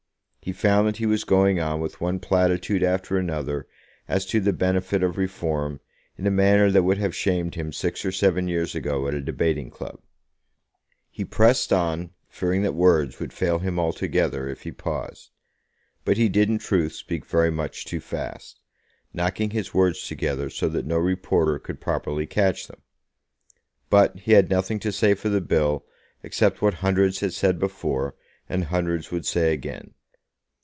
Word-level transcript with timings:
He 0.43 0.53
found 0.53 0.87
that 0.87 0.97
he 0.97 1.05
was 1.05 1.23
going 1.23 1.59
on 1.59 1.81
with 1.81 2.01
one 2.01 2.17
platitude 2.19 2.81
after 2.81 3.15
another 3.15 3.67
as 4.07 4.25
to 4.25 4.39
the 4.39 4.51
benefit 4.51 5.03
of 5.03 5.15
reform, 5.15 5.79
in 6.17 6.25
a 6.25 6.31
manner 6.31 6.71
that 6.71 6.81
would 6.81 6.97
have 6.97 7.13
shamed 7.13 7.53
him 7.53 7.71
six 7.71 8.03
or 8.03 8.11
seven 8.11 8.47
years 8.47 8.73
ago 8.73 9.07
at 9.07 9.13
a 9.13 9.21
debating 9.21 9.69
club. 9.69 10.01
He 11.11 11.23
pressed 11.25 11.71
on, 11.71 12.09
fearing 12.27 12.63
that 12.63 12.73
words 12.73 13.19
would 13.19 13.31
fail 13.33 13.59
him 13.59 13.79
altogether 13.79 14.49
if 14.49 14.63
he 14.63 14.71
paused; 14.71 15.29
but 16.05 16.17
he 16.17 16.27
did 16.27 16.49
in 16.49 16.57
truth 16.57 16.93
speak 16.93 17.23
very 17.23 17.51
much 17.51 17.85
too 17.85 17.99
fast, 17.99 18.59
knocking 19.13 19.51
his 19.51 19.75
words 19.75 20.07
together 20.07 20.49
so 20.49 20.67
that 20.69 20.87
no 20.87 20.97
reporter 20.97 21.59
could 21.59 21.79
properly 21.79 22.25
catch 22.25 22.65
them. 22.67 22.81
But 23.91 24.17
he 24.17 24.31
had 24.31 24.49
nothing 24.49 24.79
to 24.79 24.91
say 24.91 25.13
for 25.13 25.29
the 25.29 25.39
bill 25.39 25.85
except 26.23 26.63
what 26.63 26.73
hundreds 26.81 27.19
had 27.19 27.33
said 27.33 27.59
before, 27.59 28.15
and 28.49 28.65
hundreds 28.65 29.11
would 29.11 29.27
say 29.27 29.53
again. 29.53 29.93